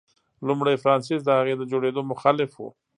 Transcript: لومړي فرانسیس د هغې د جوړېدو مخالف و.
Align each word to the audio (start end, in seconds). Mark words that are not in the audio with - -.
لومړي 0.47 0.75
فرانسیس 0.83 1.21
د 1.25 1.29
هغې 1.37 1.53
د 1.57 1.61
جوړېدو 1.71 2.01
مخالف 2.11 2.51
و. 2.57 2.61